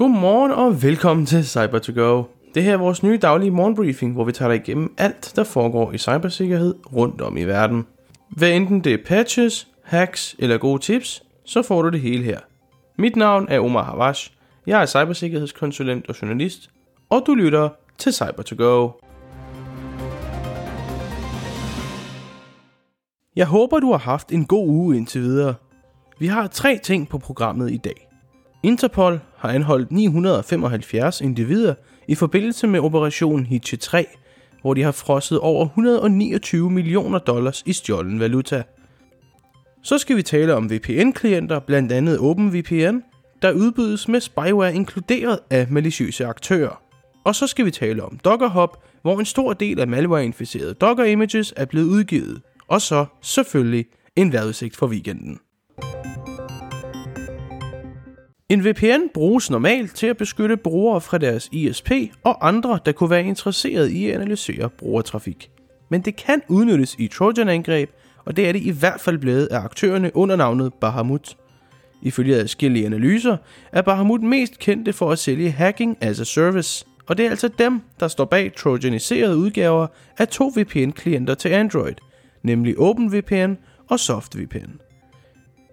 Godmorgen 0.00 0.52
og 0.52 0.82
velkommen 0.82 1.26
til 1.26 1.44
cyber 1.44 1.78
to 1.78 1.92
go 2.02 2.24
Det 2.54 2.62
her 2.62 2.72
er 2.72 2.76
vores 2.76 3.02
nye 3.02 3.18
daglige 3.18 3.50
morgenbriefing, 3.50 4.12
hvor 4.12 4.24
vi 4.24 4.32
tager 4.32 4.48
dig 4.48 4.56
igennem 4.56 4.94
alt, 4.98 5.32
der 5.36 5.44
foregår 5.44 5.92
i 5.92 5.98
cybersikkerhed 5.98 6.74
rundt 6.92 7.20
om 7.20 7.36
i 7.36 7.44
verden. 7.44 7.86
Hvad 8.28 8.50
enten 8.50 8.84
det 8.84 8.94
er 8.94 8.98
patches, 9.06 9.68
hacks 9.84 10.36
eller 10.38 10.58
gode 10.58 10.82
tips, 10.82 11.22
så 11.44 11.62
får 11.62 11.82
du 11.82 11.88
det 11.88 12.00
hele 12.00 12.24
her. 12.24 12.38
Mit 12.98 13.16
navn 13.16 13.46
er 13.48 13.60
Omar 13.60 13.82
Havash. 13.82 14.32
Jeg 14.66 14.82
er 14.82 14.86
cybersikkerhedskonsulent 14.86 16.08
og 16.08 16.22
journalist, 16.22 16.70
og 17.10 17.22
du 17.26 17.34
lytter 17.34 17.68
til 17.98 18.12
cyber 18.12 18.42
to 18.42 18.56
go 18.58 18.90
Jeg 23.36 23.46
håber, 23.46 23.80
du 23.80 23.90
har 23.90 23.98
haft 23.98 24.32
en 24.32 24.44
god 24.44 24.68
uge 24.68 24.96
indtil 24.96 25.20
videre. 25.20 25.54
Vi 26.18 26.26
har 26.26 26.46
tre 26.46 26.78
ting 26.82 27.08
på 27.08 27.18
programmet 27.18 27.70
i 27.70 27.76
dag. 27.76 28.09
Interpol 28.62 29.20
har 29.36 29.48
anholdt 29.48 29.92
975 29.92 31.20
individer 31.20 31.74
i 32.08 32.14
forbindelse 32.14 32.66
med 32.66 32.80
Operation 32.80 33.46
Hitche 33.46 33.76
3, 33.76 34.06
hvor 34.62 34.74
de 34.74 34.82
har 34.82 34.92
frosset 34.92 35.38
over 35.38 35.64
129 35.64 36.70
millioner 36.70 37.18
dollars 37.18 37.62
i 37.66 37.72
stjålen 37.72 38.20
valuta. 38.20 38.62
Så 39.82 39.98
skal 39.98 40.16
vi 40.16 40.22
tale 40.22 40.54
om 40.54 40.70
VPN-klienter, 40.70 41.58
blandt 41.58 41.92
andet 41.92 42.18
OpenVPN, 42.18 42.98
der 43.42 43.52
udbydes 43.52 44.08
med 44.08 44.20
spyware 44.20 44.74
inkluderet 44.74 45.38
af 45.50 45.66
maliciøse 45.70 46.26
aktører. 46.26 46.82
Og 47.24 47.34
så 47.34 47.46
skal 47.46 47.64
vi 47.64 47.70
tale 47.70 48.04
om 48.04 48.18
Dockerhop, 48.24 48.84
hvor 49.02 49.18
en 49.18 49.24
stor 49.24 49.52
del 49.52 49.80
af 49.80 49.88
malware-inficerede 49.88 50.74
Docker-images 50.74 51.52
er 51.56 51.64
blevet 51.64 51.86
udgivet. 51.86 52.42
Og 52.68 52.80
så 52.80 53.06
selvfølgelig 53.22 53.86
en 54.16 54.32
vejrudsigt 54.32 54.76
for 54.76 54.86
weekenden. 54.86 55.38
En 58.50 58.64
VPN 58.64 59.08
bruges 59.14 59.50
normalt 59.50 59.94
til 59.94 60.06
at 60.06 60.16
beskytte 60.16 60.56
brugere 60.56 61.00
fra 61.00 61.18
deres 61.18 61.48
ISP 61.52 61.90
og 62.24 62.48
andre, 62.48 62.78
der 62.86 62.92
kunne 62.92 63.10
være 63.10 63.24
interesseret 63.24 63.90
i 63.90 64.06
at 64.06 64.14
analysere 64.14 64.68
brugertrafik. 64.68 65.50
Men 65.88 66.00
det 66.00 66.16
kan 66.16 66.42
udnyttes 66.48 66.96
i 66.98 67.08
Trojan-angreb, 67.08 67.90
og 68.24 68.36
det 68.36 68.48
er 68.48 68.52
det 68.52 68.62
i 68.62 68.70
hvert 68.70 69.00
fald 69.00 69.18
blevet 69.18 69.46
af 69.46 69.58
aktørerne 69.58 70.10
under 70.16 70.36
navnet 70.36 70.74
Bahamut. 70.74 71.36
Ifølge 72.02 72.36
adskillige 72.36 72.86
analyser 72.86 73.36
er 73.72 73.82
Bahamut 73.82 74.22
mest 74.22 74.58
kendte 74.58 74.92
for 74.92 75.12
at 75.12 75.18
sælge 75.18 75.50
hacking 75.50 75.96
as 76.00 76.20
a 76.20 76.24
service, 76.24 76.86
og 77.06 77.18
det 77.18 77.26
er 77.26 77.30
altså 77.30 77.48
dem, 77.48 77.80
der 78.00 78.08
står 78.08 78.24
bag 78.24 78.54
trojaniserede 78.56 79.36
udgaver 79.36 79.86
af 80.18 80.28
to 80.28 80.52
VPN-klienter 80.56 81.34
til 81.34 81.48
Android, 81.48 81.94
nemlig 82.42 82.78
OpenVPN 82.78 83.54
og 83.88 84.00
SoftVPN. 84.00 84.89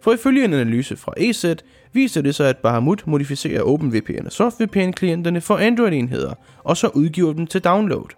For 0.08 0.14
ifølge 0.14 0.46
en 0.46 0.54
analyse 0.54 0.98
fra 0.98 1.14
EZ 1.18 1.46
viser 1.94 2.22
det 2.22 2.36
sig, 2.36 2.50
at 2.50 2.58
Bahamut 2.58 3.08
modificerer 3.08 3.62
OpenVPN 3.62 4.26
og 4.26 4.32
SoftVPN-klienterne 4.32 5.42
for 5.42 5.58
Android-enheder, 5.58 6.34
og 6.64 6.78
så 6.78 6.88
udgiver 6.88 7.34
dem 7.34 7.48
til 7.48 7.64
download. 7.64 8.10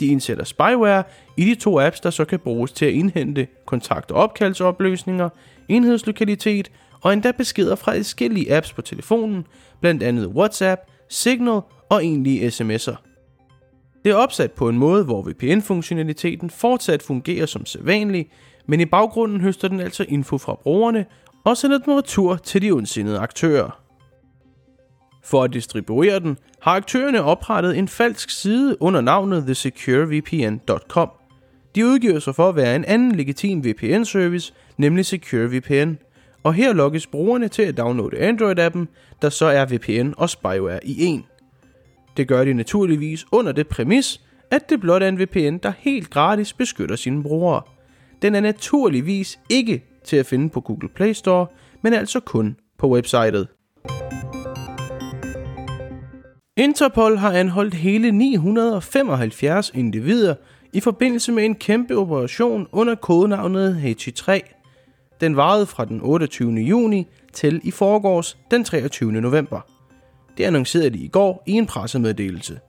De 0.00 0.06
indsætter 0.06 0.44
spyware 0.44 1.02
i 1.36 1.44
de 1.44 1.54
to 1.54 1.80
apps, 1.80 2.00
der 2.00 2.10
så 2.10 2.24
kan 2.24 2.38
bruges 2.38 2.72
til 2.72 2.86
at 2.86 2.92
indhente 2.92 3.46
kontakt- 3.66 4.10
og 4.10 4.22
opkaldsopløsninger, 4.22 5.28
enhedslokalitet 5.68 6.70
og 7.00 7.12
endda 7.12 7.30
beskeder 7.30 7.74
fra 7.74 7.96
forskellige 7.96 8.56
apps 8.56 8.72
på 8.72 8.82
telefonen, 8.82 9.46
blandt 9.80 10.02
andet 10.02 10.26
WhatsApp, 10.26 10.80
Signal 11.08 11.60
og 11.88 12.04
egentlige 12.04 12.48
sms'er. 12.48 12.96
Det 14.04 14.12
er 14.12 14.16
opsat 14.16 14.52
på 14.52 14.68
en 14.68 14.78
måde, 14.78 15.04
hvor 15.04 15.30
VPN-funktionaliteten 15.30 16.50
fortsat 16.50 17.02
fungerer 17.02 17.46
som 17.46 17.66
sædvanlig, 17.66 18.30
men 18.68 18.80
i 18.80 18.84
baggrunden 18.84 19.40
høster 19.40 19.68
den 19.68 19.80
altså 19.80 20.04
info 20.08 20.38
fra 20.38 20.54
brugerne 20.62 21.06
og 21.46 21.56
sender 21.56 21.78
den 21.78 21.96
retur 21.96 22.36
til 22.36 22.62
de 22.62 22.70
ondsindede 22.70 23.18
aktører. 23.18 23.80
For 25.24 25.44
at 25.44 25.52
distribuere 25.52 26.20
den, 26.20 26.38
har 26.60 26.76
aktørerne 26.76 27.22
oprettet 27.22 27.78
en 27.78 27.88
falsk 27.88 28.30
side 28.30 28.76
under 28.80 29.00
navnet 29.00 29.42
thesecurevpn.com. 29.42 31.10
De 31.74 31.86
udgiver 31.86 32.18
sig 32.18 32.34
for 32.34 32.48
at 32.48 32.56
være 32.56 32.76
en 32.76 32.84
anden 32.84 33.14
legitim 33.14 33.64
VPN-service, 33.64 34.54
nemlig 34.76 35.06
SecureVPN, 35.06 35.94
og 36.42 36.54
her 36.54 36.72
logges 36.72 37.06
brugerne 37.06 37.48
til 37.48 37.62
at 37.62 37.76
downloade 37.76 38.28
Android-appen, 38.28 38.86
der 39.22 39.28
så 39.28 39.46
er 39.46 39.64
VPN 39.64 40.12
og 40.16 40.30
spyware 40.30 40.86
i 40.86 41.04
en. 41.04 41.24
Det 42.16 42.28
gør 42.28 42.44
de 42.44 42.54
naturligvis 42.54 43.26
under 43.32 43.52
det 43.52 43.68
præmis, 43.68 44.20
at 44.50 44.70
det 44.70 44.80
blot 44.80 45.02
er 45.02 45.08
en 45.08 45.20
VPN, 45.20 45.56
der 45.56 45.72
helt 45.78 46.10
gratis 46.10 46.52
beskytter 46.52 46.96
sine 46.96 47.22
brugere. 47.22 47.62
Den 48.22 48.34
er 48.34 48.40
naturligvis 48.40 49.38
ikke 49.50 49.84
til 50.06 50.16
at 50.16 50.26
finde 50.26 50.50
på 50.50 50.60
Google 50.60 50.88
Play 50.88 51.12
Store, 51.12 51.46
men 51.82 51.92
altså 51.92 52.20
kun 52.20 52.56
på 52.78 52.88
websitet. 52.90 53.48
Interpol 56.56 57.16
har 57.16 57.32
anholdt 57.32 57.74
hele 57.74 58.10
975 58.10 59.72
individer 59.74 60.34
i 60.72 60.80
forbindelse 60.80 61.32
med 61.32 61.44
en 61.44 61.54
kæmpe 61.54 61.96
operation 61.96 62.66
under 62.72 62.94
kodenavnet 62.94 63.76
H3. 63.84 64.40
Den 65.20 65.36
varede 65.36 65.66
fra 65.66 65.84
den 65.84 66.00
28. 66.02 66.52
juni 66.52 67.06
til 67.32 67.60
i 67.64 67.70
forgårs 67.70 68.38
den 68.50 68.64
23. 68.64 69.12
november. 69.12 69.60
Det 70.38 70.44
annoncerede 70.44 70.90
de 70.90 70.98
i 70.98 71.08
går 71.08 71.42
i 71.46 71.52
en 71.52 71.66
pressemeddelelse. 71.66 72.60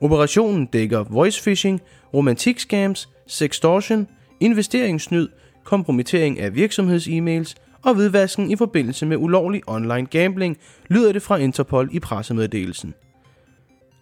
Operationen 0.00 0.66
dækker 0.66 1.04
voice 1.04 1.42
phishing, 1.42 1.80
romantik 2.14 2.58
scams, 2.58 3.08
sextortion, 3.26 4.08
investeringssnyd, 4.40 5.28
kompromittering 5.64 6.40
af 6.40 6.54
virksomheds-e-mails 6.54 7.54
og 7.82 7.94
hvidvasken 7.94 8.50
i 8.50 8.56
forbindelse 8.56 9.06
med 9.06 9.16
ulovlig 9.16 9.62
online 9.66 10.06
gambling, 10.06 10.58
lyder 10.88 11.12
det 11.12 11.22
fra 11.22 11.36
Interpol 11.36 11.88
i 11.92 12.00
pressemeddelelsen. 12.00 12.94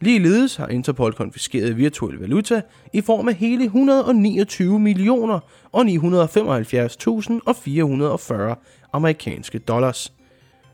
Ligeledes 0.01 0.57
har 0.57 0.67
Interpol 0.67 1.13
konfiskeret 1.13 1.77
virtuel 1.77 2.19
valuta 2.19 2.63
i 2.93 3.01
form 3.01 3.29
af 3.29 3.35
hele 3.35 3.65
129 3.65 4.81
millioner 4.81 5.41
og 5.73 5.83
975.440 5.83 8.55
amerikanske 8.93 9.59
dollars. 9.59 10.13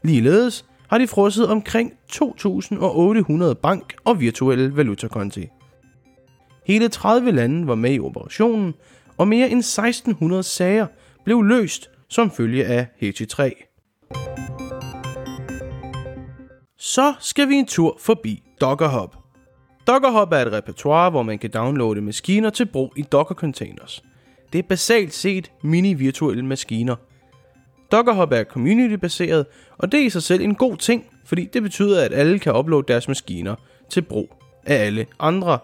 Ligeledes 0.02 0.64
har 0.88 0.98
de 0.98 1.06
frosset 1.06 1.48
omkring 1.48 1.92
2.800 2.12 3.52
bank- 3.52 3.94
og 4.04 4.20
virtuelle 4.20 4.76
valutakonti. 4.76 5.46
Hele 6.66 6.88
30 6.88 7.30
lande 7.30 7.66
var 7.66 7.74
med 7.74 7.94
i 7.94 8.00
operationen, 8.00 8.74
og 9.18 9.28
mere 9.28 9.50
end 9.50 9.58
1600 9.58 10.42
sager 10.42 10.86
blev 11.24 11.42
løst 11.42 11.90
som 12.08 12.30
følge 12.30 12.64
af 12.64 12.86
HT3. 13.02 13.64
Så 16.78 17.14
skal 17.20 17.48
vi 17.48 17.54
en 17.54 17.66
tur 17.66 17.96
forbi 18.00 18.42
Dockerhop. 18.60 19.16
Dockerhop 19.86 20.32
er 20.32 20.36
et 20.36 20.52
repertoire, 20.52 21.10
hvor 21.10 21.22
man 21.22 21.38
kan 21.38 21.50
downloade 21.50 22.00
maskiner 22.00 22.50
til 22.50 22.66
brug 22.66 22.92
i 22.96 23.02
Docker 23.02 23.34
containers. 23.34 24.02
Det 24.52 24.58
er 24.58 24.62
basalt 24.62 25.14
set 25.14 25.52
mini-virtuelle 25.62 26.46
maskiner. 26.46 26.96
Dockerhop 27.92 28.32
er 28.32 28.44
community-baseret, 28.44 29.46
og 29.78 29.92
det 29.92 30.00
er 30.00 30.04
i 30.04 30.10
sig 30.10 30.22
selv 30.22 30.42
en 30.42 30.54
god 30.54 30.76
ting, 30.76 31.04
fordi 31.26 31.44
det 31.44 31.62
betyder, 31.62 32.04
at 32.04 32.12
alle 32.12 32.38
kan 32.38 32.56
uploade 32.56 32.84
deres 32.88 33.08
maskiner 33.08 33.54
til 33.90 34.02
brug 34.02 34.34
af 34.66 34.74
alle 34.74 35.06
andre. 35.20 35.58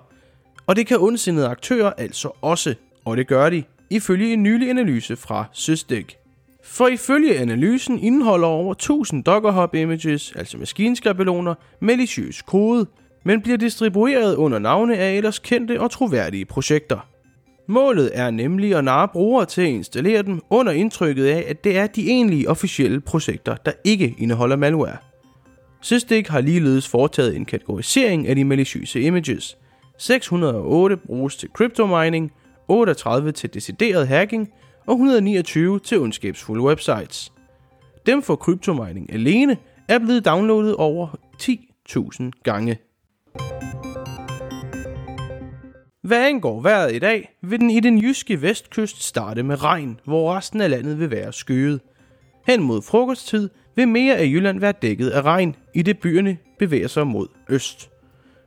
Og 0.67 0.77
det 0.77 0.87
kan 0.87 0.99
ondsindede 1.01 1.49
aktører 1.49 1.93
altså 1.93 2.31
også, 2.43 2.75
og 3.05 3.17
det 3.17 3.27
gør 3.27 3.51
de, 3.51 3.63
ifølge 3.91 4.33
en 4.33 4.43
nylig 4.43 4.71
analyse 4.71 5.17
fra 5.17 5.45
Sysdig. 5.53 6.07
For 6.65 6.89
ifølge 6.89 7.39
analysen 7.39 7.99
indeholder 7.99 8.47
over 8.47 8.73
1000 8.73 9.25
Dockerhub 9.25 9.75
images, 9.75 10.33
altså 10.37 10.59
maskinskabeloner, 10.59 11.55
maliciøs 11.81 12.43
kode, 12.43 12.87
men 13.25 13.41
bliver 13.43 13.59
distribueret 13.59 14.35
under 14.37 14.59
navne 14.59 14.97
af 14.97 15.15
ellers 15.15 15.39
kendte 15.39 15.81
og 15.81 15.91
troværdige 15.91 16.45
projekter. 16.45 17.09
Målet 17.69 18.11
er 18.15 18.31
nemlig 18.31 18.75
at 18.75 18.85
narre 18.85 19.09
brugere 19.09 19.47
til 19.47 19.63
at 19.63 19.69
installere 19.69 20.23
dem 20.23 20.41
under 20.51 20.73
indtrykket 20.73 21.27
af, 21.27 21.45
at 21.49 21.65
det 21.65 21.77
er 21.77 21.87
de 21.87 22.11
egentlige 22.11 22.49
officielle 22.49 23.01
projekter, 23.01 23.57
der 23.57 23.73
ikke 23.85 24.15
indeholder 24.19 24.57
malware. 24.57 24.97
Sysdig 25.81 26.25
har 26.29 26.41
ligeledes 26.41 26.89
foretaget 26.89 27.37
en 27.37 27.45
kategorisering 27.45 28.29
af 28.29 28.37
de 28.37 28.45
maliciøse 28.45 29.01
images. 29.01 29.59
608 29.99 30.97
bruges 30.97 31.37
til 31.37 31.49
crypto 31.49 31.87
mining, 31.87 32.33
38 32.69 33.33
til 33.33 33.55
decideret 33.55 34.09
hacking 34.09 34.53
og 34.87 34.93
129 34.93 35.81
til 35.81 35.99
ondskabsfulde 35.99 36.63
websites. 36.63 37.33
Dem 38.07 38.23
for 38.23 38.37
kryptomining 38.37 39.13
alene 39.13 39.57
er 39.89 39.99
blevet 39.99 40.25
downloadet 40.25 40.77
over 40.77 41.09
10.000 41.43 42.31
gange. 42.43 42.79
Hvad 46.03 46.29
angår 46.29 46.61
vejret 46.61 46.95
i 46.95 46.99
dag, 46.99 47.37
vil 47.43 47.61
den 47.61 47.71
i 47.71 47.81
den 47.81 47.99
jyske 47.99 48.43
vestkyst 48.43 49.03
starte 49.03 49.43
med 49.43 49.63
regn, 49.63 50.01
hvor 50.05 50.35
resten 50.37 50.61
af 50.61 50.71
landet 50.71 50.99
vil 50.99 51.11
være 51.11 51.33
skyet. 51.33 51.81
Hen 52.47 52.63
mod 52.63 52.83
frokosttid 52.83 53.51
vil 53.77 53.89
mere 53.89 54.17
af 54.17 54.25
Jylland 54.25 54.61
være 54.61 54.73
dækket 54.83 55.11
af 55.11 55.23
regn, 55.23 55.57
i 55.75 55.83
det 55.83 55.99
byerne 55.99 56.39
bevæger 56.59 56.89
sig 56.89 57.07
mod 57.07 57.27
øst. 57.49 57.91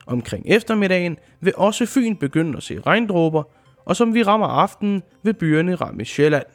Omkring 0.08 0.46
eftermiddagen 0.48 1.18
vil 1.42 1.54
også 1.58 1.86
Fyn 1.86 2.16
begynde 2.16 2.58
at 2.58 2.64
se 2.64 2.80
regndråber, 2.80 3.44
og 3.88 3.96
som 3.96 4.14
vi 4.14 4.24
rammer 4.24 4.48
aftenen, 4.48 5.04
vil 5.24 5.34
byerne 5.34 5.76
ramme 5.76 6.06
Sjælland. 6.06 6.46